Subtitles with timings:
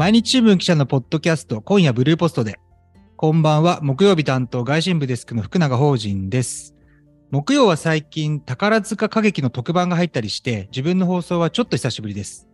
[0.00, 2.58] 毎日新聞記者のポッドキャスト、今夜ブルーポストで。
[3.18, 6.74] こんばんは、木曜日担当外信部デスクの福永法人です。
[7.30, 12.48] 木曜は最近、宝塚歌劇の特番が入ったりして、自分の放送はちょっと久しぶりです。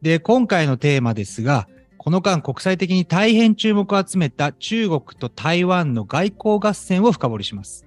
[0.00, 7.84] で、今回のテーマですが、この間国際的に大変注目を集めた中国と台湾の外交合戦を深掘りします。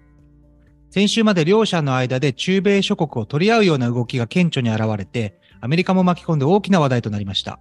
[0.92, 7.60] 先週まで両者の間で中米諸国を取り合うような動きが顕著に現れて、アメリカも巻き込んで大きな話題となりました。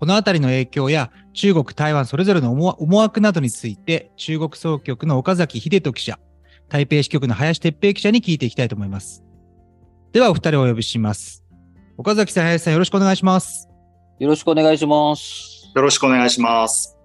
[0.00, 6.18] このあたりの影響や中国、台湾それぞれの思惑などについて、中国総局の岡崎秀人記者、
[6.70, 9.22] 台北支局の林哲平記者に聞いていきたいと思います。
[10.12, 11.44] では、お二人をお呼びします。
[11.98, 13.68] 岡崎さん、林さん、よろしくお願いします。
[14.18, 15.70] よろしくお願いします。
[15.76, 16.96] よろしくお願いします。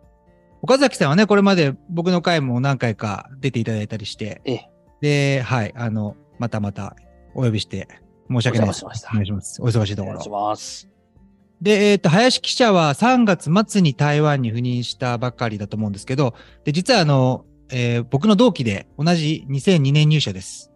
[0.61, 4.69] 岡崎さんはね、これまで僕の回も何回か出ていただいたりして、ええ、
[5.01, 6.95] で、はい、あの、またまた
[7.33, 7.89] お呼びして
[8.29, 8.85] 申し訳ないです。
[8.85, 9.61] お願いします。
[9.61, 10.11] お忙しいところ。
[10.11, 10.94] お願いします。
[11.61, 20.71] で、えっ、ー、と、林記者は3月末に台湾に赴任したばかりだと思うんですけど、で、実はあの、えー、僕の同期で同じ2002年入社です。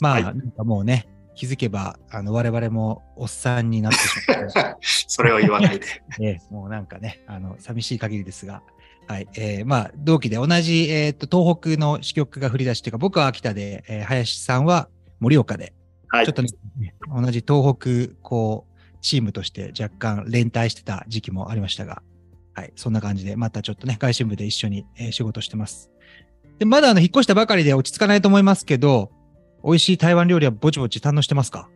[0.00, 4.76] まあ、はい、なんかもうね、気づけば、あの、我々もおっさんになってしまって。
[5.08, 5.86] それを言わないで。
[6.20, 8.62] えー、もうなんかね、あの、寂しい限りですが、
[9.06, 9.28] はい。
[9.36, 15.72] えー、まあ、同期で同じ、えっ、ー、と、東北の支局が振り出しというか、僕は秋田で、えー、林さんは盛岡で、
[16.08, 16.48] はい、ちょっとね、
[17.08, 18.69] 同じ東北、こう、
[19.00, 22.02] チームとして若干連帯してた時期もありましたが、
[22.54, 22.72] はい。
[22.76, 25.90] そんな感じで、またちょっとね、外信部で一緒に、えー、仕事してます。
[26.58, 29.10] で、まだあの、引っ越したばかりで落ち着かないと思いますけど、
[29.64, 31.68] 美味しい台湾料理はぼちぼち堪能してますか？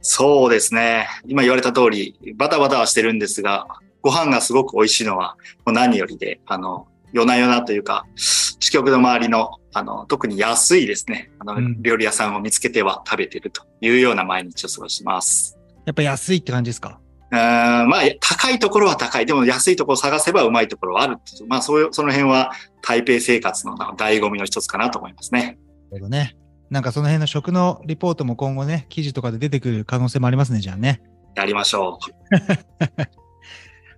[0.00, 1.08] そうですね。
[1.26, 3.66] 今言われた通り、バタバタはしてるんですが、
[4.00, 15.57] ご飯がすごく美味しいのは、もう何よりで、あの、夜な夜なというか、支局の周りの、あの、特に安いですね、あの、うん、料理屋さんを見つけては食べてるというような毎日を過ごします。
[15.88, 17.00] やっぱ安いって感じですか？
[17.30, 19.26] うんまあ、高いところは高い。
[19.26, 21.16] でも安いところを探せばうまいところはある。
[21.46, 25.58] まあ、そういう、その辺は台北生活の醍醐味の一つかなと思いますね。
[25.90, 26.36] なるほどね。
[26.68, 31.00] なんかその辺の食のリポートも今後ね、記事とかで出てくる可能性もありますね、じゃあね。
[31.34, 33.04] やりましょう。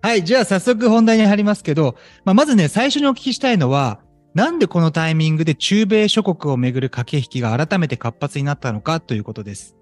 [0.06, 4.00] はい、じゃあ早速本題に入りますけど、まあ、まずね、最初にお聞きしたいのは、
[4.34, 9.76] なんでこのタイミングで中米諸国をめぐる駆け引きが改めて活発になったのかということです。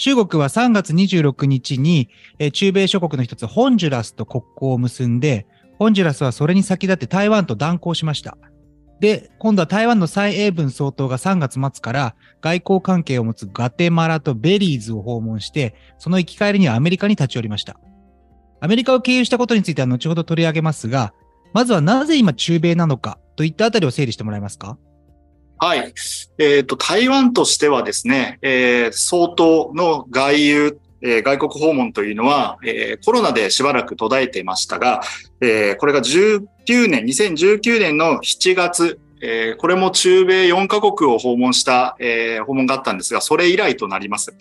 [0.00, 5.46] 中国は3月26日に、え中米諸国の一つ、ホンジュラスと国交を結んで、
[5.78, 8.38] ホンジュラスはそれに先立って台湾と断交しました。
[8.98, 17.78] で、今度は台湾の蔡英文総統が3月末から外交関係を持つガテマラとベリーズを訪問して、その行き帰りにはアメリカに立ち寄りました。
[18.60, 21.12] アメリカを経由したことについては後ほど取り上げますが、
[21.52, 24.78] まずはなぜ今中米なのかといったあたりを整理してもらえますか？
[25.62, 25.92] はい。
[26.38, 35.00] えっ、ー、と、台湾としてはですね、えー、相当の外遊えー、外国訪問というのは、えー、コロナでしばらく途絶えていましたが、
[35.40, 36.44] えー、これが19
[36.88, 44.34] 年、2019年の7月、えー、これも中米4カ国を訪問した、えー、訪問があったんですが、それ以来となります。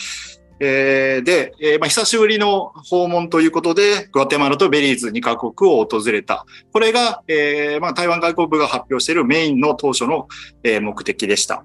[0.60, 6.46] えー、で、えーまあ、久しぶりの訪問ということで、グアテマラとベリーズ2カ国を訪れた。
[6.72, 10.28] これが、えーまあ、台湾外交部が発表しているメインの当初の、
[10.64, 11.64] えー、目的でした。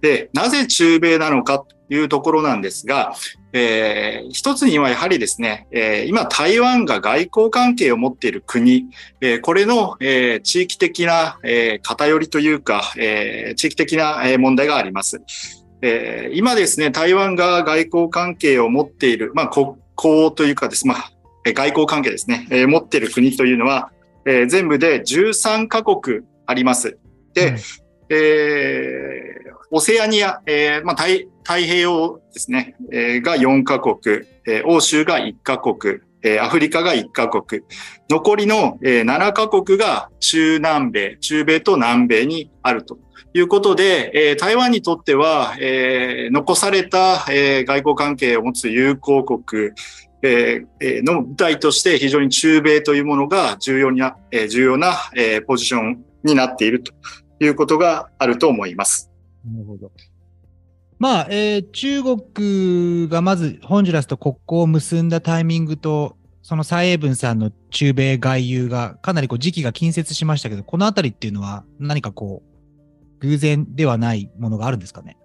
[0.00, 3.14] で、なぜ中米なのかというところなんですが、
[3.52, 8.86] えー、一つにはやはりですね、えー、今台湾が外交関係を持っている国、
[9.20, 15.20] えー、これの、えー、地域的な、えー、偏りというか、えー、地域的な問題があります。
[15.82, 21.12] えー、今ですね、台湾が外交関係を持っている、まあ国交というかです、まあ、
[21.44, 23.90] 外交関係ですね、えー、持っている国というのは、
[24.24, 26.98] えー、全部で13カ国あります。
[27.34, 27.56] で、うん、
[28.10, 37.62] えー、オセアニア、えーまあ、太太平洋ですね、えー、が4カ国、えー、欧州が1カ国、え、アフリカが1カ国、
[38.08, 42.98] 残りの、え、7カ国が中南米、中米と南米にあると
[43.34, 49.72] いうことで、え、台湾にとっては、え、残された、え、外交関係を持つ友好国、
[50.24, 56.92] えー、の舞台として非常に中米というものが重要な、え、重要な、え、ポジションになっていると
[57.40, 59.10] いうことがあると思います。
[59.44, 59.90] なるほど。
[61.02, 72.44] まあ、えー、中国がまずホンジュラスと国交を結んだタイミングと、その蔡英文さんの中米外遊がかなりこう時期が近接しましたけど、このあたりっていうのは何かこ
[73.20, 75.16] う、偶然ではないものがあるんですかね？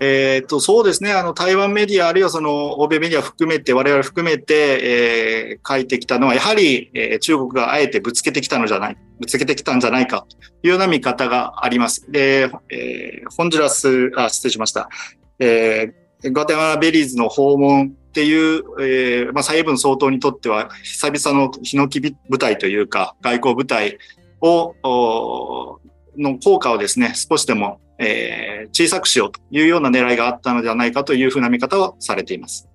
[0.00, 1.12] えっ、と、そうですね。
[1.12, 10.36] あの、台湾メディア、あるいはその、欧米メディア含めて、我々含めて、えー、書いてきたのは、やはり、えー、中国があえてぶつけてきたのじゃない、ぶつけてきたんじゃないか、と
[10.66, 12.10] いうような見方があります。
[12.10, 14.88] で、えー、ホンジュラス、あ、失礼しました。
[15.38, 23.98] えー、ガテマラベリーズの訪問っていう、えーまあ、蔡英文総統にとっては久々のヒノキ部隊というか外交部隊
[24.40, 25.80] を、
[26.16, 32.68] の効果をですね、少しでも、えー小さくしようというような狙いがあったのではないかというふうな見方をされています。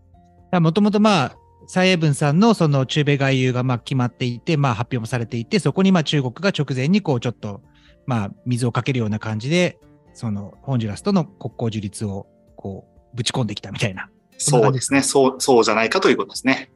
[0.51, 1.36] もともとまあ、
[1.68, 7.62] 蔡英文さんのその中米外遊がまあ決まっていて、まあ発表もされていて、そこにまあ中国が直前にこうちょっと、
[8.07, 9.77] まあ水をかけるような感じで、
[10.13, 14.10] そのホンジュラスとの国交樹立をこうぶち込んできたみたいな。
[14.38, 15.04] そうですね。
[15.04, 16.71] そう、そうじゃないかということですね。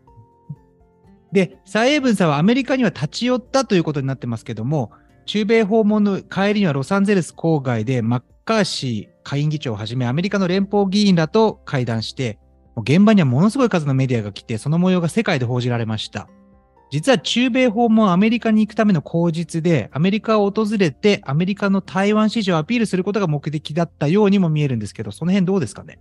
[1.32, 4.92] で、蔡英文さんはアメリカには立ち寄ったということになってますけども、
[5.26, 12.40] 中米訪問の帰りにはロサンゼルス郊外でマッカーシー下院議長をはじめアメリカの連邦議員らと会談して、
[12.78, 16.28] 現場にはものすごい数のメディアが来て、その模様が世界で報じられました。
[16.92, 26.00] 実は中米訪問アメリカに行くための口実で、アメリカを訪れてアメリカの台湾市場をアピールすることが目的だったようにも見えるんですけど、その辺どうですかね？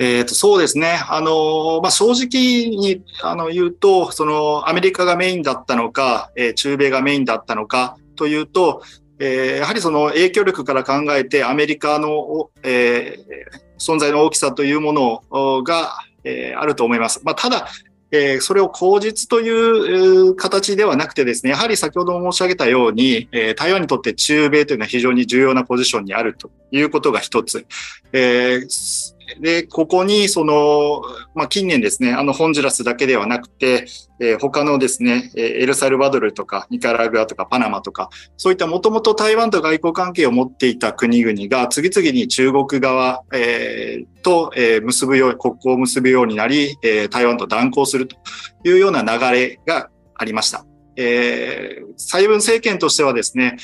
[0.00, 1.00] えっ、と、そうですね。
[1.08, 8.82] あの、まあ、正直に、あの、言うと、その、アメリカがメインだったのか、えー中米がメインだったのかというと、
[9.20, 17.20] えーやはりその影響力から考えて、アメリカの、えー存在の大きさというものが、えーあると思います。
[17.24, 17.68] まあ、ただ、
[18.10, 27.66] えーそれを口実という形ではなくてですね、やはり先ほど申し上げたように、えー台湾にとって中米というのは非常に重要なポジションにあるということが一つ。
[28.12, 31.02] えーで、ここに、その、
[31.34, 33.86] まあ、近年ですね、あの、ホンジュラスだけではなくて、
[34.20, 48.16] えー他のですね、えエルサルバドルとか、ニカラグアとか、パナマとか、そういったもともと台湾と外交関係を持っていた国々が、次々に中国側、えーと、えー結ぶよう、国交を結ぶようになり、えー台湾と断交すると
[48.64, 50.64] いうような流れがありました。
[51.00, 53.56] えー、蔡英文政権としてはですね、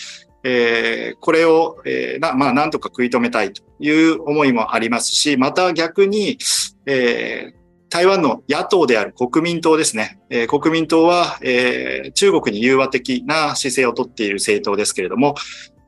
[0.44, 6.38] えーこれを、えーな、まあ、なんとか食い止めたいという思いもありますし、また逆に、
[6.86, 10.18] えー台湾の野党である国民党ですね。
[10.28, 15.36] えー国民党は、えー中国に融和的な姿勢をとっている政党ですけれども、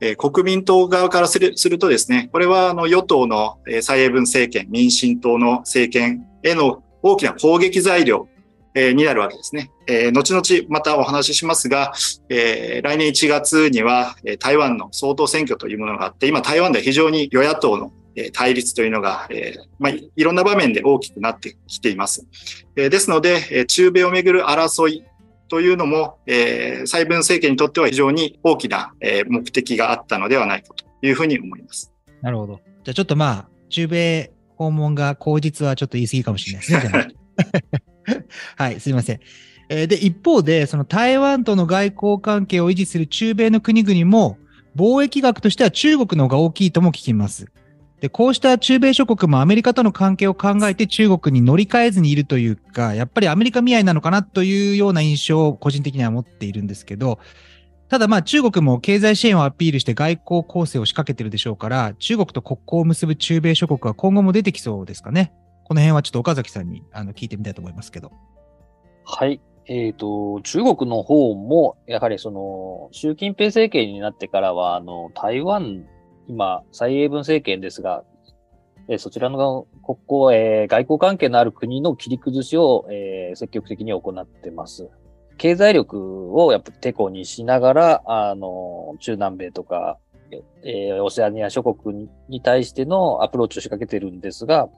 [0.00, 8.28] えー国民党側からするするとですね、これはあの与党の蔡英文政権、民進党の政権への大きな攻撃材料
[8.76, 9.72] えーになるわけですね。
[9.86, 11.94] えー後々またお話ししますが、
[12.28, 22.26] えー来年1月には、えー台湾の総統選挙というものがあって、今台湾では非常に与野党のえー対立というのが、えーまあ、いいろんな場面で大きくなってきています。
[22.76, 25.04] えーですので、えー中米をめぐる争い
[25.48, 31.94] というのも、えー、蔡文政権にとっては非常に大きな、えー目的があったのではないかというふうに思います。
[32.20, 32.60] なるほど。
[32.84, 37.08] じゃあちょっとまあ、中米訪問が口実はちょっと言い過ぎかもしれないですね。
[38.56, 39.20] はい、すいません。
[39.68, 44.38] えーで、一方で、その台湾との外交関係を維持する中米の国々も、
[44.76, 47.46] 貿易額としては中国の方が大きいとも聞きます。
[48.00, 57.18] で、こうした中米諸国もアメリカとの関係を考えて中国に乗り換えずにいるというか、やっぱりアメリカ見合いなのかなというような印象を個人的には持っているんですけど、
[57.88, 65.32] ただまあ中国も経済支援をアピールして外交攻勢を仕掛けてるでしょうから、中国と国交を結ぶ中米諸国は今後も出てきそうですかね。
[65.66, 68.12] この辺はちょっと岡崎さんにあの聞いてみたいと思いますけど。
[69.04, 69.40] はい。
[69.66, 75.84] えっ、と、中国の方も、やはりその、習近平政権になってからは、あの、台湾、
[76.28, 78.04] 今、蔡英文政権ですが、
[78.88, 84.88] えそちらの国交、えー外交関係のある国の切り崩しを、えー積極的に行ってます。
[85.36, 89.98] 経済力をやっぱりテコにしながら、あの、中南米とか、
[90.62, 94.68] えーオセアニア諸国に対してのアプローチを仕掛けてるんですが、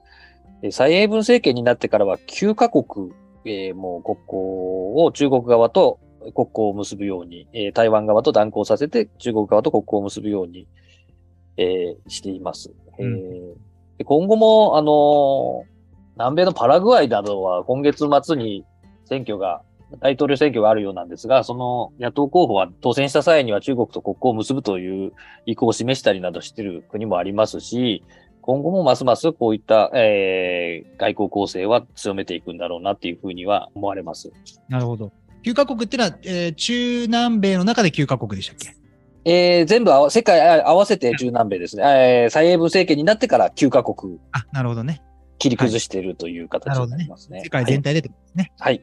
[0.71, 3.11] 蔡英文政権になってからは9カ国、
[3.45, 10.67] えーもう国交を中国側と国交を結ぶように、えー台湾側と断交させて中国側と国交を結ぶように、
[11.57, 12.73] えーしています。
[12.99, 15.79] えーうんで今後も、あのー
[16.19, 18.65] 南米のパラグアイなどは今月末に
[19.05, 19.61] 選挙が、
[20.01, 25.13] 大統領選挙があるようなんですが、その野党候補は当選した際には中国と国交を結ぶという
[25.45, 28.03] 意向を示したりなどしている国もありますし、
[28.49, 34.31] 今後もますますこういった、えー外交構成は強めていくんだろうなっていうふうには思われます。
[34.67, 35.11] なるほど。
[35.43, 38.75] 9カ国っていうのは、えー中南米の中で9カ国でしたっけ？
[39.31, 41.83] えー全部世界あ合わせて中南米ですね。
[41.83, 45.03] えー蔡英文政権になってから9カ国あ、なるほどね。
[45.37, 47.41] 切り崩しているという形になりますね。
[47.43, 48.51] 世界全体でってことですね。
[48.57, 48.81] はい。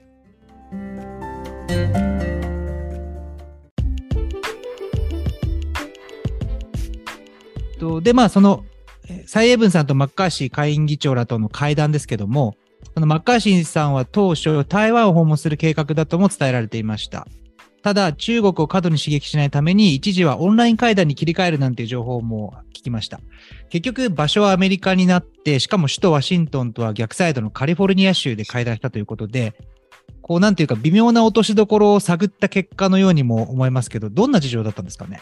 [7.78, 8.75] とで、まあ、その、えー
[9.26, 12.56] 蔡英文さんとマッカーシー下院議長らとの会談ですけども、
[12.94, 17.26] このマッカーシーさんは当初、台湾を訪問する計画だとも伝えられていました。
[17.82, 23.20] ただ中国を過度に刺激しないために一時はオンライン会談に切り替えるなんていう情報も聞きました。
[23.70, 29.54] 結局場所はアメリカになって、しかも首都ワシントンとは逆サイドのカリフォルニア州で会談したということで、
[30.20, 35.20] こうなんていうか微妙な落としどころを探った結果のようにも思いますけど、どんな事情だったんですかね？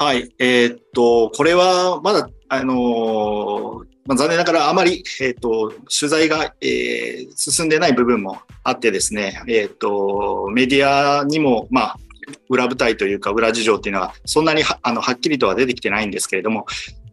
[0.00, 0.32] はい。
[0.38, 11.96] えーっと、これはまだ、あのーまあ、残念ながらあまり、えーっと、取材が、えー進んでない部分もあってですね、えっと、メディアにも、まあ、
[12.48, 16.66] 裏舞台というか裏事情っていうのはそんなにはあのはっきりとは出てきてないんですけれども、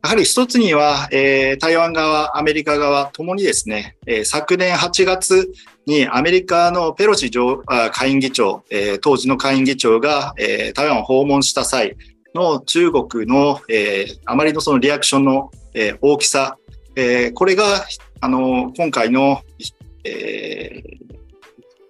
[0.04, 5.52] やはり一つには、えー台湾側、アメリカ側ともにですね、えー昨年8月
[5.88, 11.98] にアメリカのペロシ上下院議長、えー当時の下院議長が、えー台湾を訪問した際
[12.36, 16.58] の中国の、えーあまりのそのリアクションの、えー大きさ、
[16.96, 17.86] えーこれが、
[18.22, 19.42] あの今回の、
[20.04, 21.16] えー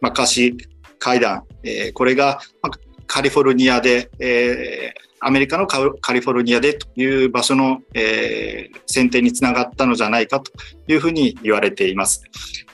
[0.01, 0.57] マッカーシー
[0.99, 5.79] 会談、えーこれが、まあカリフォルニアで、えーアメリカのカ
[6.13, 10.51] リフォルニアでという場所の、えー選定につながったのじゃないかと
[10.87, 12.23] いうふうに言われています。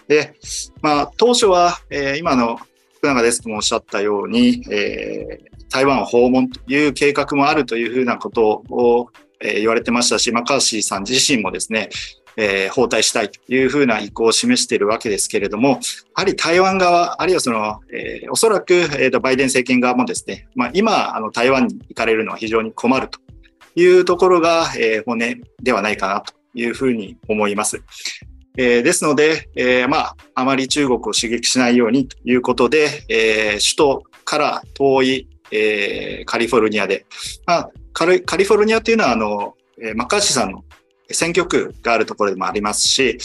[0.10, 0.36] で、
[0.82, 2.60] まあ、当初は、えー今の
[2.98, 9.10] 福永デスクもおっしゃったように、えー台湾を訪問という計画もあるというふうなことを、
[9.44, 11.90] えー言われてましたし、マカーシーさん自身もですね、
[12.38, 15.78] えー包帯したいというふうな意向を示しているわけですけれども、や
[16.16, 23.20] はり台湾側、あるいはその、えーおそらく、えーとバイデン政権側もですね、まあ、今、あの台湾に行かれるのは非常に困ると
[23.76, 27.82] いうところが、えー骨ではないかなというふうに思います。
[28.58, 37.06] えーですので、えーまあ、あまり中国を刺激しないようにということで、えー首都から遠い、えーカリフォルニアで、
[37.46, 39.56] まあ、カリカリフォルニアというのはあの、
[39.96, 40.64] マッカーシーさんの
[41.14, 43.18] 選挙区があるところでもありますし、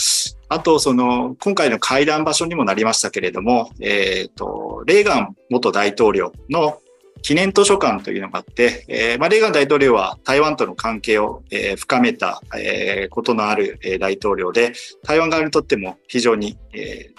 [0.48, 6.80] あと、その、今回の会談場所にもなりましたけれども、えっ、と、レーガン元大統領の
[7.22, 17.16] 記念図書館というのがあって、えーまあ、レーガン大統領は台湾との関係を、えー深めた、えーことのある、えー大統領で、台湾側にとっても非常に、えー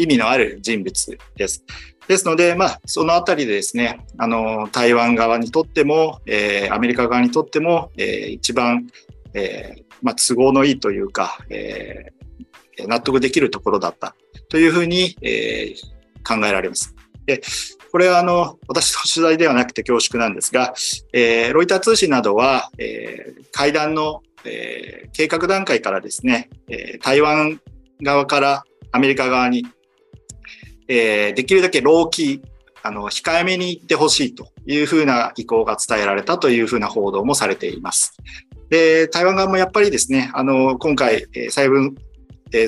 [0.00, 1.64] 意味のある人物です。
[2.08, 8.86] ですので、まあ、そのあたりでですね、あの、台湾側にとっても、えーアメリカ側にとっても、えー一番、
[9.34, 12.18] えーまあ、都合のいいというか、えー
[12.86, 14.14] 納得できるところだった
[14.48, 16.94] というふうに、えー考えられます。
[17.26, 17.42] で
[17.90, 20.74] これはあの私の取材ではなくて恐縮なんですが、
[21.12, 27.60] えーロイター通信などは、えー会談の、えー計画段階からですね、え台湾
[28.02, 29.66] 側からアメリカ側に、
[30.88, 32.40] えーできるだけローキー、
[32.82, 38.16] あの控えめに行ってほしいというふうな意向が伝えられたというふうな報道もされています。
[38.70, 41.96] で、台湾側もやっぱりですね、あの、今回、えー蔡文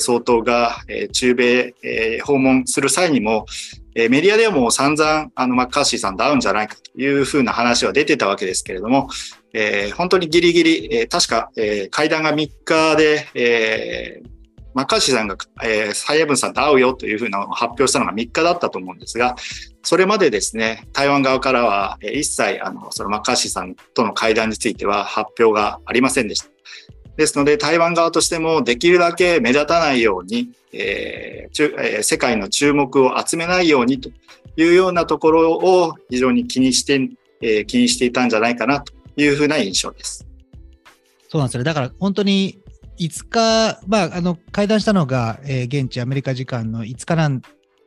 [0.00, 3.46] 総統が、え中米、え訪問する際にも、
[3.94, 9.08] えメディアでも散々、あの、マッカーシーさんと会うんじゃないかというふうな話は出てたわけですけれども、
[9.54, 14.39] えー本当にギリギリ、え確か、え会談が3日で、えー
[14.74, 19.36] マッカーシーさんが、えー、蔡英文さんと会うよというふうなのを発表したのが3日だったと思うんですが、
[19.82, 26.48] それまでですね、台湾側からは、えー一切、あの、そのマッカーシーさんとの会談については発表がありませんでした。
[27.16, 34.10] ですので、台湾側としてもできるだけ目立たないように、えー中えー世界の注目を集めないようにと
[34.56, 37.08] いうようなところを非常に気にして、
[37.42, 40.26] えー気にしていたんじゃないかなというふうな印象です。
[41.28, 41.64] そうなんですね。
[41.64, 42.59] だから本当に
[43.00, 47.40] 5日、まあ、あの、会談したのが、えー現地アメリカ時間の5日なん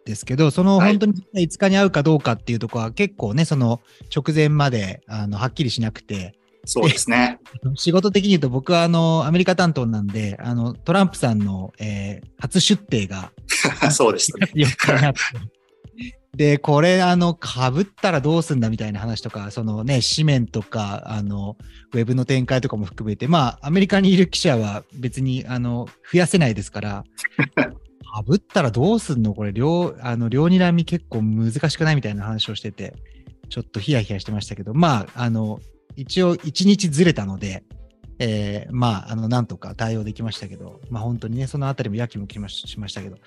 [0.05, 3.81] ですけど、そのはい本当に5日に会うかどうかっていうところは結構ね、その
[4.13, 6.33] 直前まで、あの、はっきりしなくて、
[6.65, 7.39] そうですね。
[7.75, 13.31] 仕事的に言うと僕はあの、アメリカ担当なんで、あの、トランプさんの、えー初出廷が
[13.89, 14.49] そうですね。
[14.53, 15.19] 4日にあって。
[16.35, 21.57] で、これ、あの、被ったらどうすんだみたいな話とか、そのね、紙面とか、あの、
[21.93, 27.03] ウェブの展開とかも含めて、まあ、アメリカにいる記者は別に、あの、増やせないですから、
[28.27, 29.33] 被ったらどうすんの？
[29.33, 32.95] これ、両、あの、両睨み結構難しくないみたいな話をしてて、
[33.49, 35.59] ちょっとヒヤヒヤしてましたけど、まあ、あの、
[35.95, 37.63] 一応、一日ずれたので、
[38.19, 43.17] えーまあ、あの、なんとか対応できましたけど、まあ本当にね、そのあたりもやきもきしましたけど、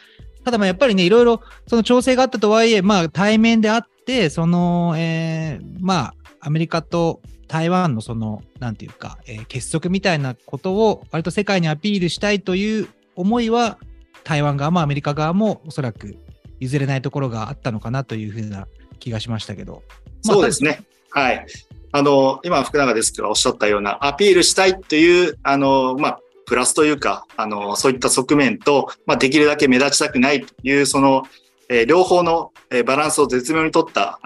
[0.47, 13.79] ただまあやっぱりね、いろいろその調整があったとはいえ、まあ対面であって、その、えーまあアメリカと台湾のその、なんていうか、えー結束みたいなことを割と世界にアピールしたいという思いは、
[14.23, 16.17] 台湾側もアメリカ側もおそらく
[16.61, 18.69] 譲れないところがあったのかなというふうな
[19.01, 19.83] 気がしましたけど。
[20.27, 20.85] まあそうですね。
[21.11, 21.45] はい。
[21.91, 31.25] あの、今、福永デスクがおっしゃったような、アピールしたいという、あの、まあ、プラスというか、あの、そういった側面と、まあ、できるだけ目立ちたくないという、その、
[31.69, 34.21] えー、両方の、えー、バランスを絶妙に取った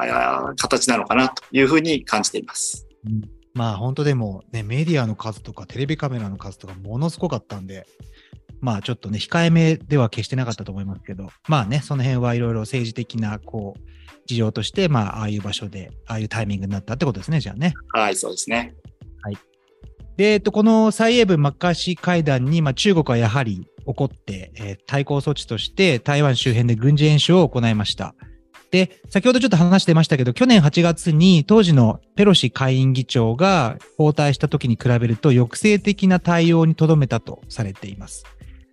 [0.59, 2.87] 形なのかなというふうに感じています。
[3.07, 3.23] うん、
[3.55, 7.87] まあ本当でもね、メディアの数とかテレビカメラの数とかものすごかったんで、
[8.61, 13.81] まあちょっとね、控えめでは決してなかったと思いますけど、まあね、その辺はいろいろ政治的な、こう、
[14.27, 17.75] 事情として、まあ、ああいう場所で、ああいうタイミングになったってことですね、じゃあね。
[17.89, 18.75] はい、そうですね。
[19.23, 19.39] はい。
[20.21, 28.15] で、えっと、この蔡英文マッカーシー会談に、まあ、中国はやはり怒って、えー、対抗措置として台湾周辺で軍事演習を行いました。
[28.71, 38.27] で、先ほどちょっと話してましたけど、去年8月に当時のペロシ下院議長が交代した時に比べると抑制的な対応にとどめたとされています。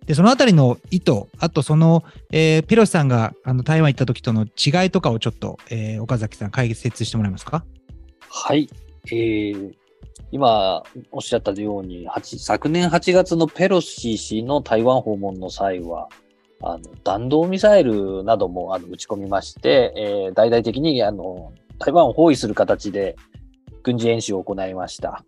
[0.04, 7.64] で、そのあたりの意図、あとその、えー、ペロシさんがあの台湾行った時との違いとかをちょっと、えー、岡崎さん解説してもらえますか？
[8.28, 8.68] はい。
[9.10, 9.72] えー、
[10.30, 16.08] 今おっしゃったように、昨年8月のペロシ氏の台湾訪問の際は、
[16.62, 23.14] あの弾道ミサイルなどもあの撃ち込みまして、えー、大々的にあの台湾を包囲する形で
[23.84, 25.24] 軍事演習を行いました。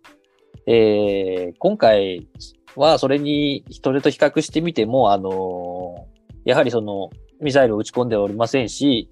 [0.67, 2.27] えー、今回、
[2.75, 6.07] は、それに、それと比較してみても、あの
[6.45, 9.09] やはりその、ミサイルを撃ち込んでおりませんし、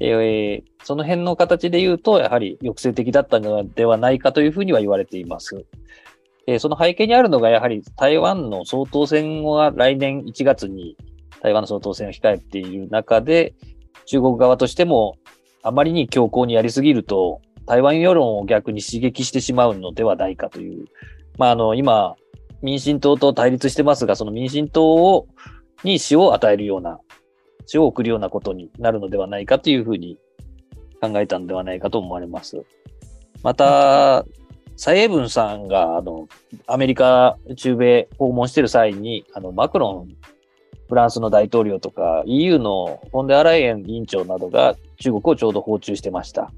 [0.00, 5.64] えー、その辺の形で言うと、やはり抑制的だったのではないかというふうには言われています。
[6.46, 10.96] えー、その背景にあるのが、やはり台湾の総統選は来年1月に
[11.42, 13.54] 台湾の総統選を控えている中で、
[14.06, 15.16] 中国側としても
[15.62, 20.86] あまりに強硬にやりすぎると、台湾世論を逆に刺激してしまうのではないかという、
[21.38, 22.16] まあ、あの、今、
[22.62, 25.26] 民進党と対立してますが、その民進党を
[25.82, 26.98] に死を与えるような、
[27.66, 30.18] 死を送るようなことになるのではないかというふうに
[31.00, 32.64] 考えたのではないかと思われます。
[33.42, 34.24] また、
[34.76, 36.28] 蔡英文さんが、あの、
[36.66, 40.08] アメリカ、中米訪問している際に、あの、マクロン、
[40.88, 46.52] フランスの大統領とか、EU のフォンデアライエン委員長などが中国をちょうど訪中してました。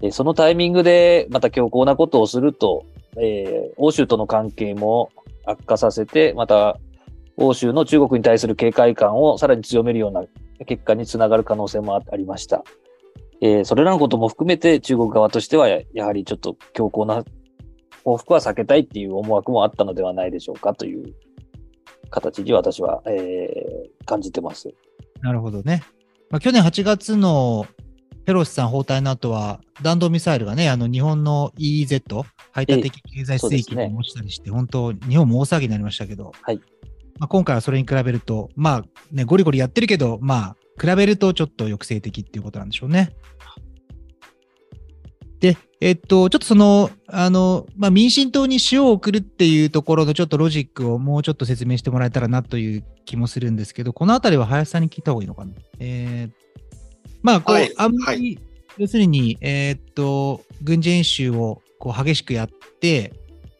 [0.00, 2.84] でそのタイミングでまた強硬なことをすると、
[3.16, 5.10] えー、欧州との関係も
[5.46, 6.78] 悪化させて、また
[7.36, 10.24] 欧州の中国に対する警戒感をさらに強めるような
[10.66, 12.62] 結果につながる可能性もありました。
[13.40, 17.24] えー、それらのことも含めて中国側としてはやはりちょっと強硬な
[18.04, 21.14] 報復は避けたいっていう思惑もあったのではないでしょうかという
[22.10, 24.72] 形に私は、えー、感じてます。
[25.20, 25.82] なるほどね。
[26.30, 27.66] まあ、去年8月の
[28.24, 36.60] ペロシさん包帯の後は弾道ミサイルがね、あの日本の EEZ、排他的経済水域に落ちたりして、ね、本当、日本も大騒ぎになりましたけど、はい
[37.18, 43.14] まあ、今回はそれに比べると、まあね、ゴリゴリやってるけど、まあ、比べるとちょっと抑制的っていうことなんでしょうね。
[45.40, 55.52] で、えっと、ちょっとその、あの、まあ、民進党に塩を送るっていうところのちょっとロジックをもうちょっと説明してもらえたらなという気もするんですけど、このあたりは林さんに聞いた方がいいのかな？
[55.80, 56.32] えー、
[57.22, 58.44] まあ、こう、はい、あんまり、はい、
[58.78, 62.48] 要するに、えー、っと、軍事演習をこう激しくやっ
[62.80, 63.12] て、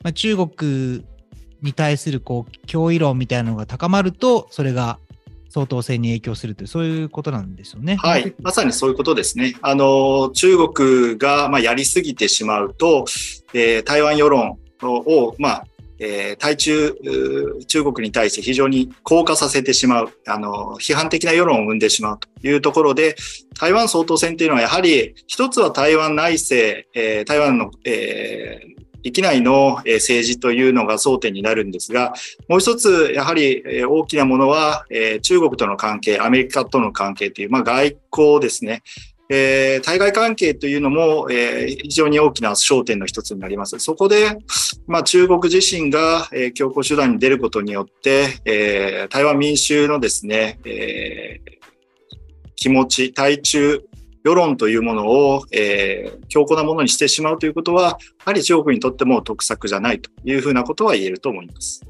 [0.03, 1.05] まあ、中国
[1.65, 4.99] に対するこう脅威論みたいなのが高まると、それが
[5.49, 7.97] 総統選に影響するという、そういうことなんですよね。
[7.97, 9.57] はい、まさにそういうことですね。
[9.63, 13.07] あの、中国が、まあ、やりすぎてしまうと、
[13.55, 15.67] えー、台湾世論を、まあ、
[16.01, 16.97] えー、対中、
[17.69, 23.15] 中国に対して非常に硬化させてしまう、あの、批判的な世論を生んでしまうというところで、
[23.59, 32.15] 台湾総統選というのはやはり、一つは台湾内政、えー、台湾の、えー、域内の政治というのが争点になるんですが、
[32.49, 34.85] もう一つ、やはり大きなものは、
[35.23, 38.83] 中国との関係、アメリカとの関係という、まあ、外交ですね。
[39.31, 43.79] えー、対外関係というのも、えー、非常に大きな焦点の一つになります。
[43.79, 44.37] そこで、
[44.87, 51.55] まあ、中国自身が、えー、強硬手段に出ることによって、えー、台湾民衆のですね、えー、
[52.55, 53.83] 気持ち、対中
[54.25, 61.83] 世論というものを、えー、強硬なものにしてしまうということは、やはり中国にとっても得策じゃないというふうなことは言えると思います。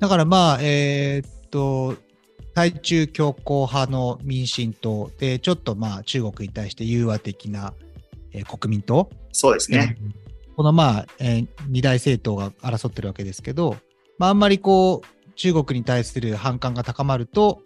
[0.00, 1.96] だからまあ、えー、っと、
[2.54, 7.74] 対中強硬派の民進党で、ちょっとまあ中国に対して融和的な、
[8.32, 9.98] えー、国民党そうですね。
[10.56, 13.76] このまあ、えー、二大政党が争ってるわけですけど、
[14.18, 17.62] まああんまりこう、中国に対する反感が高まると、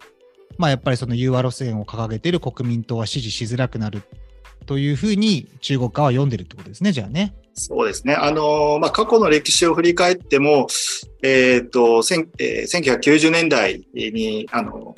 [0.61, 4.03] まあやっぱりその融和路線を掲げている国民党は支持しづらくなる
[4.67, 7.33] というふうに中国側は読んでるってことですね、じゃあね。
[7.55, 8.13] そうですね。
[8.13, 10.67] あの、まあ、過去の歴史を振り返っても、
[11.23, 12.01] えっ、ー、と、
[12.37, 14.95] えー、1990年代に、あの、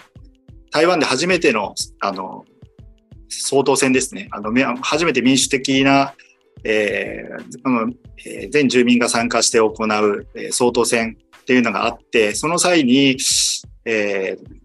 [0.69, 2.43] 台湾で初めての、あの、
[3.30, 4.28] 総統選ですね。
[4.32, 6.13] あの、初めて民主的な、
[6.65, 13.17] えー、全住民が参加して行う、えー、総統選っていうのがあって、その際に、
[13.86, 14.62] えー、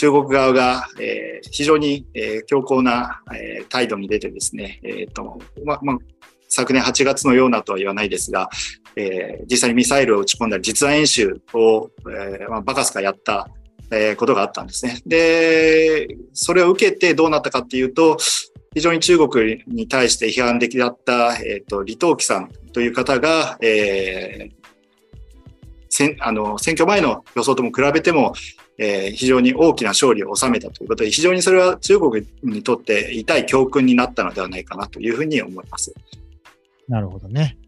[0.00, 5.98] 中国側が、えー、非常に、え、強硬な、え、態度に出てですね、えーとまま
[6.48, 8.48] 昨年8月のようなとは言わないですが、
[8.96, 13.50] え、実際にミサイルを撃ち込んだり実弾演習を、えーま、バカスカやった、
[13.92, 15.02] えー、ことがあったんですね。
[15.04, 18.16] で、それを受けてどうなったかっていうと、
[18.72, 24.59] 非常に中国に対して批判的だった、えっ、ー、と、李登輝さんという方が、えー、
[25.90, 28.32] 選あの選挙前の予想とも比べても、
[28.78, 35.92] えー、非常に大きな勝利を収めたということで、非常にそれは中国にとって痛い教訓になったのではないかなというふうに思います。
[36.88, 37.58] なるほどね。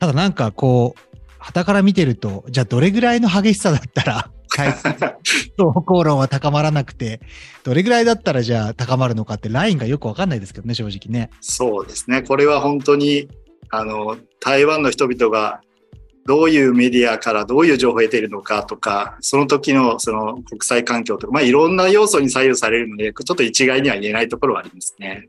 [0.00, 4.30] ただなんかこう、旗から見てると、じゃあどれぐらいの激しさだったら、
[5.56, 7.20] 投稿論は高まらなくて、
[7.62, 11.30] どれぐらいだったらじゃあ高まるのかってラインがよくわかんないですけどね、正直ね。
[11.40, 12.22] そうですね。
[12.22, 13.28] これは本当に、
[13.70, 15.60] あの、台湾の人々が
[16.28, 25.26] どういうメディアからどういう情報を得ているのかとか、その時のその国際環境とか、まあいろんな要素に左右されるので、ちょっと一概には言えないところはありますね。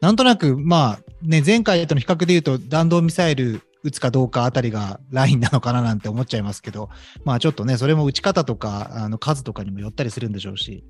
[0.00, 6.88] なんとなく、まあね、前回との比較で言うと弾道ミサイル撃つかどうかあたりがラインなのかななんて思っちゃいますけど、
[7.26, 10.84] まあちょっとね、それも打ち方とか、あの数とかにもよったりするんでしょうし、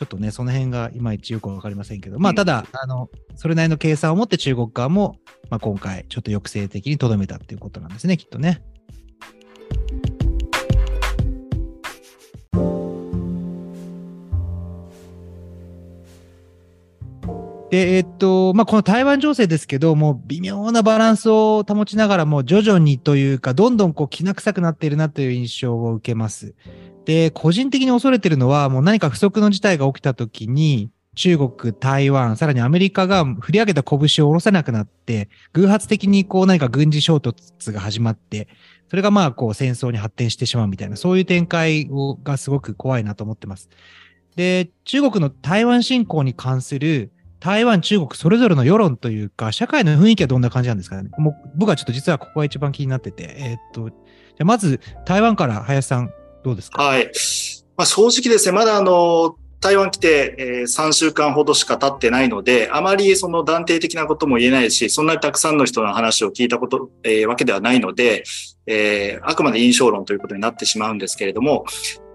[0.00, 5.16] ちょっとね、その辺がいまいちよくわかりませんけど、まあただ、あの、それなりの計算を持って中国側も、
[5.50, 8.62] まあ今回ちょっと抑制的にとどめたっていうことなんですね、きっとね。
[17.70, 26.54] で、えっと、まあ、この台湾情勢ですけど、もう微妙なバランスを保ちながらも、徐々にというか、どんどんこう、きな臭くなっているなという印象を受けます。
[27.10, 38.46] で、個人的に恐れてるのは、もう何か不測の事態が起きたときに、中国、台湾、さらにアメリカが振り上げた拳を下ろせなくなって、偶発的にこう何か軍事衝突が始まって、
[38.88, 43.70] それがまあこう戦争に発展してしまうみたいな、そういう展開をがすごく怖いなと思ってます。
[44.36, 51.10] で、中国の台湾侵攻に関する台湾、中国それぞれの世論というか、社会の雰囲気はどんな感じなんですかね。
[51.18, 56.12] もう僕はちょっと実はここが一番気になってて、えー、っと、じゃまず台湾から林さん、
[56.42, 56.82] どうですか？
[56.82, 57.06] はい。
[57.76, 68.24] まあ、正直ですね、まだあの、台湾来て、えー、3週間ほどしか経ってないので、あまりその断定的なことも言えないし、そんなにたくさんの人の話を聞いたこと、えー、わけではないので、
[68.66, 71.66] えー、あくまで印象論ということになってしまうんですけれども、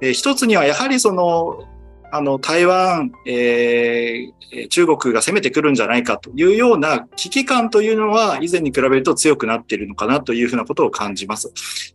[0.01, 1.67] えー、一つにはやはりその、
[2.15, 11.51] あの、台湾、えー、中国が攻めてくるんじゃないかというような危機感というのは以前に比べると強くなっているのかなというふうなことを感じます。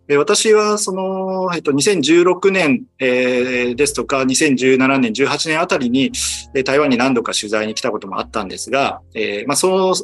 [0.09, 6.13] えー、私はその、えっと、2016年、えー、ですとか2017年、18年あたりに、
[6.55, 9.95] え台湾に何度か取材に来たこともあったんですが、えー、まあ、その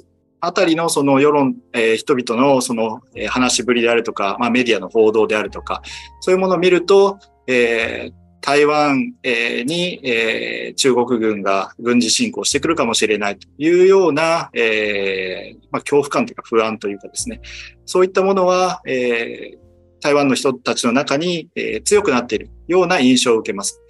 [0.40, 5.83] あたりのその世論、えー、人々のその、え、話しぶりであるとか、まあ、メディアの報道であるとか、
[6.20, 17.40] そういうものを見ると、えー、台湾に中国軍が軍事侵攻してくるかもしれないというような、えーまあ、恐怖感というか不安というかですね、
[17.85, 19.59] そういったものは、えー、
[20.01, 23.81] 台湾の人たちの中に、え、強くなっているような印象を受けます。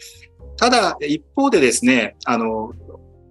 [0.56, 2.72] ただ、一方でですね、あの、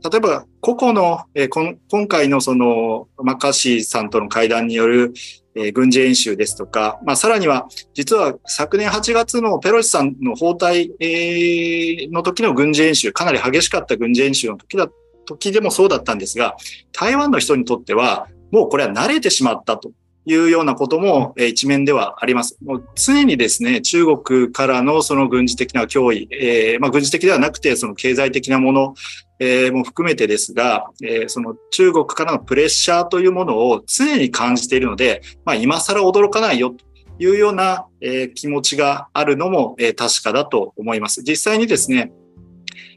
[0.10, 5.14] 例えば、個々の、えー、今回のその、マッカーシーさんとの会談による、
[5.56, 14.90] えー、軍事演習ですとか、まあ、さらには、実は昨年8月のペロシさんの包帯、えー、の時の軍事演習、かなり激しかった軍事演習の時だ、
[15.26, 16.56] 時でもそうだったんですが、
[16.92, 19.92] 台湾の人にとっては、もうこれは慣れてしまったと
[20.26, 22.58] いうようなことも、え一面ではあります。
[22.64, 28.94] もう常にですね、中国からのその軍事的な脅威、えー、まあ、軍事的ではなくて、その経済的なもの、
[29.40, 36.86] えー、も含めてですが、えー、その中国からのプレッシャーというものを常に感じているので、まあ、今更驚かないよと
[37.20, 41.22] いうような、えー、気持ちがあるのも、えー、確かだと思います。
[41.24, 42.12] 実際にですね、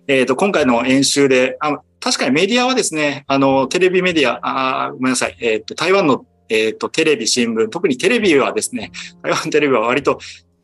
[0.07, 10.18] えっ、ー、と、今回の演習で、あ確かにメディアはですね、あの、テレビメディア、あごめんなさい、えっ、ー、と、台湾の、えっ、ー、と、テレビ、新聞、特にテレビはですね、 台湾テレビは割と、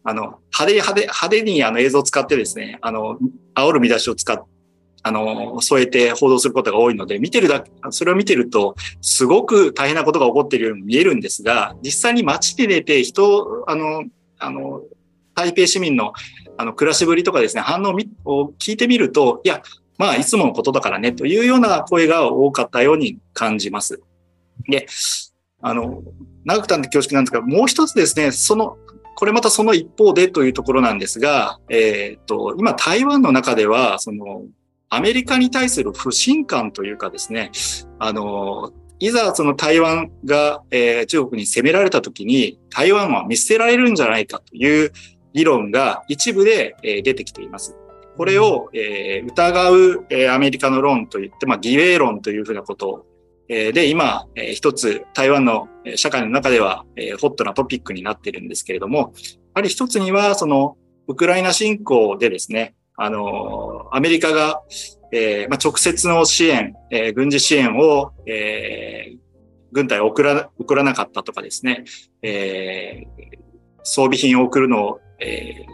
[0.05, 3.19] あの、派手派手、派手にあの映像を使ってですね、あの、
[3.55, 4.54] 煽る見出しを使って
[5.05, 14.05] あの、添えて報道することが多いので、見てるだけ、それを見てると、すごく大変なことが起こっているように見えるんですが、実際に街で出て人、あの、
[14.39, 14.83] あの、
[15.35, 16.15] 台北市民の
[16.57, 19.63] あの暮らしぶりとかですね、反応を聞いてみると、いや、
[19.99, 24.01] まあ、いつものことだからね、というような声が多かったように感じます。
[24.69, 24.87] で、
[25.61, 26.03] あの、
[26.45, 28.77] 長くたって恐縮なんですが、もう一つですね、その、
[29.17, 34.45] これまたその一方でというところなんですが、えっ、と、今台湾の中では、その、
[34.95, 37.51] アメリカに対する不信感というかですね、
[37.99, 44.93] あの、いざその台湾が、えー、中国に攻められた時に台湾は見捨てられるんじゃないかという
[45.33, 47.77] 議論が一部で、えー、出てきています。
[48.17, 53.07] これを、えー、疑う、えー、アメリカの論といって、まあ、偽米論というふうなことを、
[53.49, 59.05] えー、で、今、えー、一つ台湾の社会の中では、えー、ホットなトピックになっているんですけれども、や
[59.55, 60.77] はり一つには、その、
[61.09, 64.63] ウクライナ侵攻でですね、あの、アメリカが、
[65.13, 69.19] えーまあ、直接の支援、えー、軍事支援を、えー、
[69.73, 71.85] 軍隊を送ら送らなかったとかですね、
[72.23, 73.03] え、
[73.83, 75.67] 装備品を送るのを、え、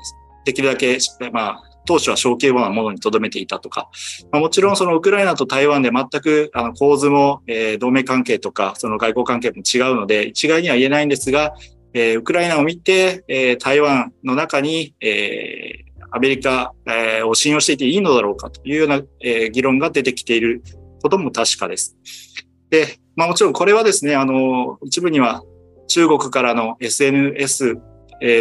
[0.45, 0.99] できるだけ、
[1.33, 3.91] まあ、当初は小規模なものに留めていたとか、
[4.31, 11.55] まあ、もちろんそのウクライナと台湾で全くあの構図も、え、同盟関係とかその外交関係も違うので一概には言えないんですが、
[11.93, 15.70] え、ウクライナを見て、え、台湾の中に、えー、
[16.11, 16.73] アメリカ、
[17.25, 19.03] を信用していていいのだろうかというような、
[19.51, 20.63] 議論が出てきている
[21.03, 21.97] ことも確かです。
[22.71, 25.43] で、まあもちろんこれはですね、あの、一部には
[25.89, 27.77] 中国からの SNS、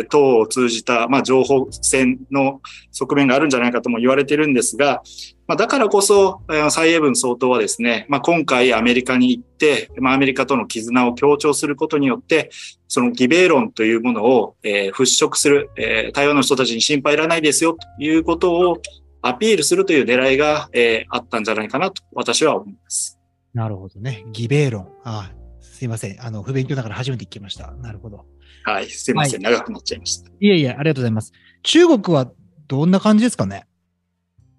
[0.09, 5.01] 等を通じた、まあ、情報戦の側面があるんじゃないかとも言われてるんですが、
[5.49, 12.51] まあ、だからこそ、蔡英文総統はですね、まあ、今回アメリカに行って、まあ、アメリカとの絆を強調することによって、
[12.87, 18.77] その義米論というものを、えー、払拭する、えー、台湾の人たちに心配いらないですよということを
[19.23, 23.17] アピールするという狙いが、えー、あったんじゃないかなと私は思います。
[23.55, 24.25] なるほどね。
[24.27, 24.87] 義米論。
[25.03, 26.23] ああすいません。
[26.23, 27.71] あの、不勉強だから初めて聞きました。
[27.71, 28.27] なるほど。
[28.65, 30.29] はい、すいません、はい、長くなっちゃいました。
[30.29, 31.33] いえいえ、ありがとうございます。
[31.63, 32.31] 中国は
[32.67, 33.65] どんな感じですかね？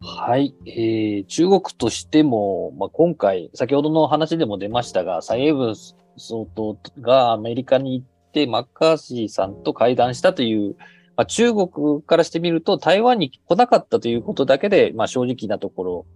[0.03, 5.75] はい、えー、中国としても、まあ、今回、先ほどの話でも出ましたが、蔡英文
[6.17, 10.77] 総統がアメリカに行って、マッカーシーさんと会談したという、
[11.17, 16.07] まあ、中国からしてみると、台湾に来なかったということだけで、まあ、正直なところ、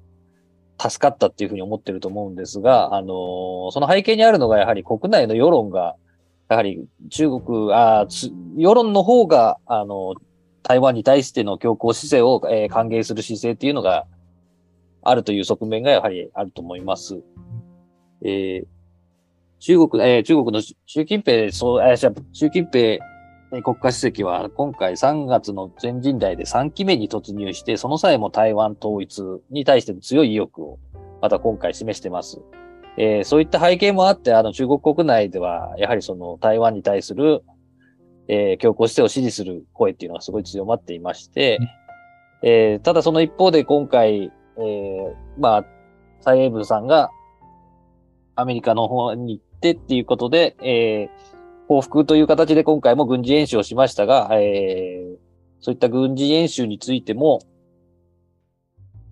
[0.78, 5.94] 助かったっていうふうに思ってると思うんですが、あのー、その背景にあるのが、やはり国内の世論が
[6.48, 8.06] やはり中国、あ
[8.56, 10.14] 世論の方が、あの、
[10.64, 14.06] 台湾に対しての強硬姿勢を、えー、歓迎する姿勢っていうのが
[15.02, 17.22] あるという側面がやはりあると思います。
[18.22, 18.66] えー、
[19.60, 22.98] 中国、えー、中国の習近平、そう、えー、習近平
[23.62, 30.78] 国家主席は今回3月の全人代で3期目に突入して、その際も台湾統一に対しての強い意欲を
[31.20, 32.40] また今回示してます。
[32.96, 37.42] えー、そういった背景もあって、あの、中国国内では、やはりその台湾に対する、
[38.28, 41.58] えー、強硬姿勢を支持する声っていうのがすごい強まっていまして、
[42.42, 45.64] えー、ただその一方で今回、えー、まあ、
[46.20, 47.10] 蔡英文さんが
[48.36, 51.08] アメリカの方に行ってっていうことで、えー、
[51.68, 55.16] 報復という形で今回も軍事演習をしましたが、えー、
[55.60, 57.40] そういった軍事演習についても、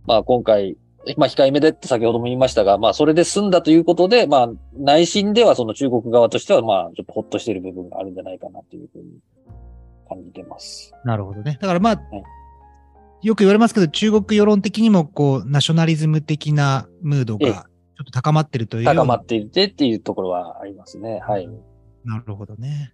[0.06, 0.76] まあ今回、
[1.16, 9.18] まあ、控えめでって先ほども言いましたが、まあ、それで済んだということで、まあ、内心ではその中国側としては、まあ、ちょっとほっとしている部分があるんじゃないかなというふうに
[10.08, 10.92] 感じてます。
[11.04, 11.58] なるほどね。
[11.60, 12.00] だからまあ、は
[13.22, 17.60] い、よく言われますけど、中国世論的にも、こう、ナショナリズム的なムードがちょ
[18.02, 18.84] っと高まってるという。
[18.84, 21.20] 高まっていてっていうところはありますね。
[21.26, 21.48] はい。
[22.04, 22.92] なるほどね。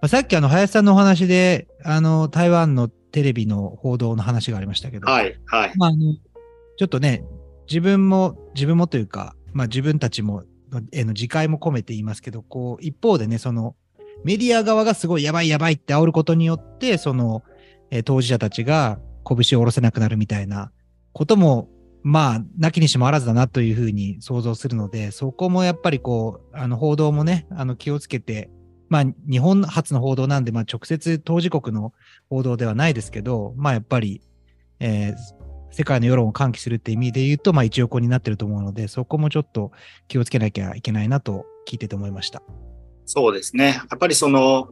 [0.00, 5.72] まあ、さっきあの、林さんのお話で、あの、台湾のテレビの報道の話がありましたけど、はい、はい。
[5.76, 6.14] まあ、あの、
[6.76, 7.24] ちょっとね、
[7.66, 10.44] 自分も、自分もというか、まあ自分たちも、
[10.92, 13.76] への自戒も込めて言いますけど、こう、一方でね、その、
[14.24, 17.42] メディア側がすごいやばいやばいって煽ることによって、その、
[17.90, 20.70] えー、当事者たちが拳を下ろせなくなるみたいな
[21.12, 21.68] ことも、
[22.02, 28.50] まあ、なきにしもあらずだなというふうに想像するので、そこもやっぱりこう、あの、報道もね、あの、気をつけて、
[28.88, 31.94] まあ、日本初の報道なんで、まあ、直接当事国の
[32.28, 34.20] 報道ではないですけど、まあ、やっぱり、
[34.80, 35.14] えー、
[35.74, 39.72] 世界の世論を喚起するって意味で言うと、まあ一応こになってると思うので、そこもちょっと
[40.06, 42.42] 気をつけなきゃいけないなと聞いてて思いました。
[43.06, 43.80] そうですね。
[43.90, 44.68] やっぱりその、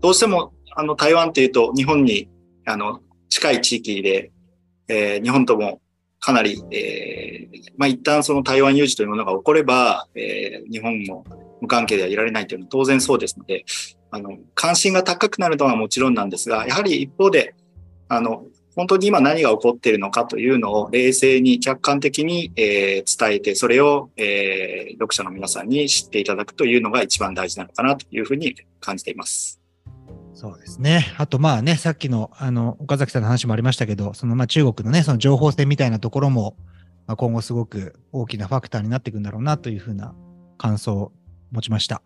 [0.00, 2.28] どうしてもあの台湾っていうと日本に
[2.64, 4.30] あの近い地域で、
[4.86, 5.80] えー、日本とも
[6.20, 11.24] かなり、えー、まあ一旦その台湾有事というものが起これば、えー、日本も
[11.60, 13.64] 無関係ではいられないというのは当然そうですので、
[14.12, 17.54] あの、関心が高くなるのはもちろんなんですが、やはり一方で、
[18.08, 18.44] あの、
[18.76, 29.62] 本当に今何が起こっているのかというのを冷静に客観的に、えー、伝えて、それを、えー、読者の皆さんに知っていただくというのが一番大事なのかなというふうに感じています。
[30.34, 31.14] そうですね。
[31.16, 36.56] あとまあね、さっきのあの岡崎さんの話もありましたけど、そのまあ中国のね、その情報戦みたいなところも、
[37.06, 40.14] まあ、今後すごく大きなファクターになっていくんだろうなというふうな
[40.58, 41.12] 感想を
[41.50, 42.02] 持ちました。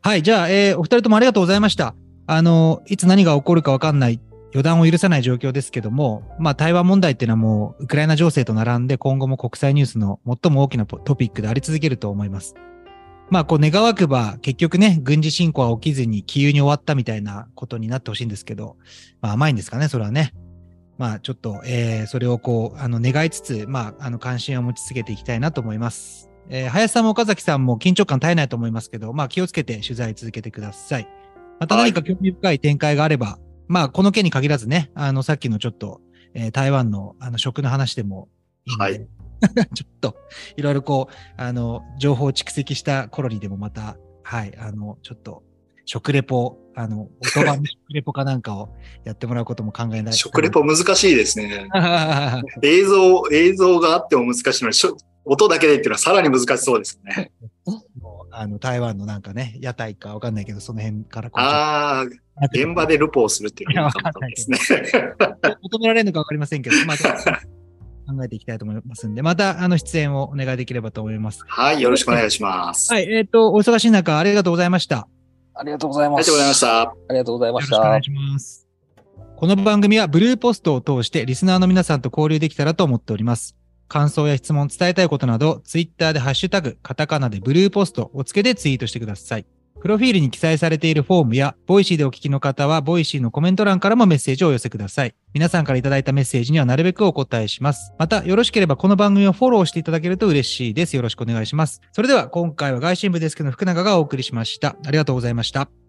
[0.00, 1.94] はい、じゃあ、えー、お二人ともありがとうございました。
[2.26, 4.20] あの、いつ何が起こるかわかんない
[4.52, 12.54] 予断を許さない状況ですけども、まあ、台湾問題っていうのはもう、ウクライナ情勢と並んで今後も国際ニュースの最も大きなトピックであり続けると思います。
[13.30, 18.76] まあ、こう、願わくば、結局ね、軍事侵攻は起きずに、気有に終わったみたいなことになってほしいんですけど、
[19.20, 20.32] まあ、甘いんですかね、それはね。
[20.98, 26.28] まあちょっと、えー、それをこう、あの、願いつつ、まあ、あの、関心を持ち続けていきたいなと思います。
[26.50, 31.08] えー、林さんも岡崎さんも緊張感絶えないと思いますけど、まあ気をつけて取材続けてください。
[31.60, 36.00] また何か興味深い展開があれば、まあこの件に限らずね、あの、さっきのちょっと、
[36.34, 38.28] えー台湾のあの食の話でも
[38.66, 39.08] いいので、はい
[39.74, 40.16] ちょっと、
[40.56, 45.42] いろいろこう、あの、情報を蓄積した頃にでもまた、はい、あの、ちょっと、
[45.84, 48.68] 食レポ、あの、音版の食レポかなんかを
[49.04, 50.12] やってもらうことも考えない。
[50.12, 51.68] 食レポ難しいですね。
[51.72, 57.30] あ 映像、映像があっても難しいのに、しょ音だけでっていうのはさらに難しそうですね。
[58.40, 62.04] あの、台湾のなんかね、屋台かわかんないけど、その辺からこうああ、
[62.52, 64.58] 現場でルポをするっていうのはなかったですね。
[65.62, 71.42] 求められるのかわかりませんけど、また考えていきたいと思いますんで、またあの出演をお願いできればと思います。
[71.48, 72.92] はい、よろしくお願いします。
[72.92, 75.08] はい、えっ、と、お忙しい中、ありがとうございました。
[75.54, 76.18] ありがとうございます。
[76.18, 76.82] ありがとうございました。
[76.82, 78.04] ありがとうございましよろしくお願いた。
[78.04, 78.68] します。
[79.36, 83.57] この番組はブルーポストを通してリスナーの皆さんと交流できたらと思っております。
[83.88, 89.46] 感想や質問、伝えたいことなど、ツイッターでハッシュタグ、カタカナでブルーポストをつけてツイートしてください。
[89.80, 95.14] プロフィールに記載されているフォームや、ボイシーでお聞きの方は、ボイシーのコメント欄からもメッセージをお寄せください。
[95.32, 97.92] 皆さんからいただいたメッセージにはなるべくお答えします。
[97.98, 100.96] また、よろしければこの番組をフォローしていただけると嬉しいです。
[100.96, 101.80] よろしくお願いします。
[101.92, 104.76] それでは、今回は外信部デスクの福永がお送りしました。
[104.84, 105.87] ありがとうございました。